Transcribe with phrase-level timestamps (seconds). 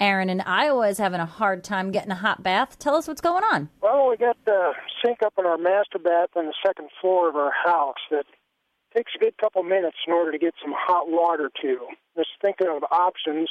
[0.00, 2.78] Aaron in Iowa is having a hard time getting a hot bath.
[2.78, 3.68] Tell us what's going on.
[3.80, 4.72] Well, we got the
[5.04, 8.24] sink up in our master bath on the second floor of our house that
[8.94, 11.78] takes a good couple minutes in order to get some hot water to.
[12.16, 13.48] Just thinking of options.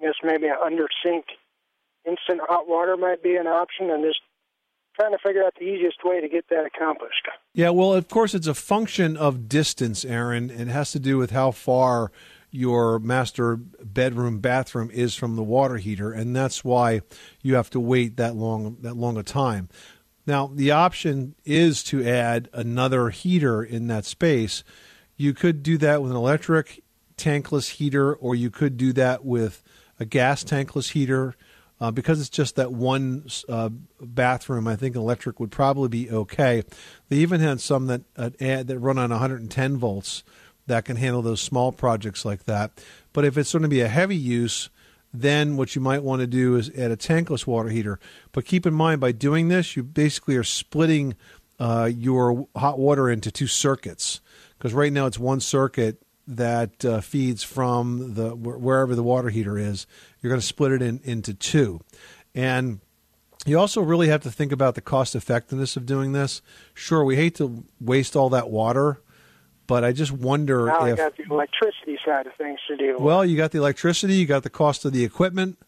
[0.00, 1.26] I guess maybe an under sink
[2.04, 4.20] instant hot water might be an option, and just
[4.98, 7.28] trying to figure out the easiest way to get that accomplished.
[7.54, 10.50] Yeah, well, of course, it's a function of distance, Aaron.
[10.50, 12.10] It has to do with how far
[12.52, 17.00] your master bedroom bathroom is from the water heater, and that's why
[17.40, 19.68] you have to wait that long that long a time.
[20.26, 24.62] Now, the option is to add another heater in that space.
[25.16, 26.84] You could do that with an electric
[27.16, 29.62] tankless heater, or you could do that with
[29.98, 31.34] a gas tankless heater.
[31.80, 33.68] Uh, because it's just that one uh,
[34.00, 36.62] bathroom, I think electric would probably be okay.
[37.08, 40.22] They even had some that uh, that run on 110 volts
[40.66, 42.82] that can handle those small projects like that.
[43.12, 44.70] But if it's going to be a heavy use,
[45.12, 47.98] then what you might want to do is add a tankless water heater.
[48.32, 51.16] But keep in mind, by doing this, you basically are splitting
[51.58, 54.20] uh, your hot water into two circuits.
[54.56, 59.58] Because right now it's one circuit that uh, feeds from the wherever the water heater
[59.58, 59.86] is.
[60.20, 61.80] You're going to split it in, into two,
[62.34, 62.80] and
[63.44, 66.42] you also really have to think about the cost effectiveness of doing this.
[66.74, 69.00] Sure, we hate to waste all that water
[69.72, 72.96] but I just wonder now if I got the electricity side of things to deal
[72.96, 73.00] with.
[73.00, 75.58] Well, you got the electricity, you got the cost of the equipment,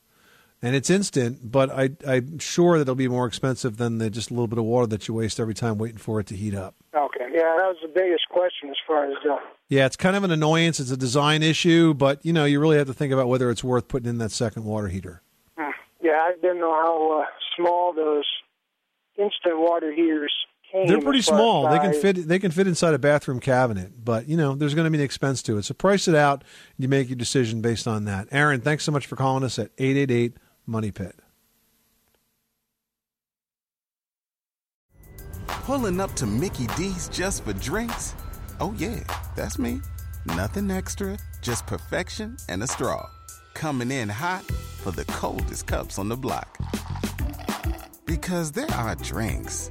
[0.61, 1.51] and it's instant.
[1.51, 4.59] But I, I'm sure that it'll be more expensive than the, just a little bit
[4.59, 6.75] of water that you waste every time waiting for it to heat up.
[6.95, 9.15] Okay, yeah, that was the biggest question as far as.
[9.25, 9.39] Uh,
[9.71, 10.81] yeah, it's kind of an annoyance.
[10.81, 13.65] It's a design issue, but you know, you really have to think about whether it's
[13.65, 15.23] worth putting in that second water heater.
[15.57, 15.71] Hmm.
[16.03, 17.25] Yeah, I didn't know how uh,
[17.57, 18.27] small those
[19.17, 20.35] instant water heaters
[20.75, 21.71] they're pretty small.
[21.71, 22.27] They can fit.
[22.27, 25.05] They can fit inside a bathroom cabinet, but you know there's going to be an
[25.05, 25.65] expense to it.
[25.65, 26.43] So price it out.
[26.79, 28.27] You make your decision based on that.
[28.33, 30.37] Aaron, thanks so much for calling us at eight eight eight
[30.67, 31.15] Money Pit.
[35.47, 38.15] Pulling up to Mickey D's just for drinks.
[38.59, 39.01] Oh yeah,
[39.37, 39.81] that's me.
[40.27, 43.09] Nothing extra, just perfection and a straw.
[43.55, 44.43] Coming in hot
[44.83, 46.59] for the coldest cups on the block.
[48.07, 49.71] Because there are drinks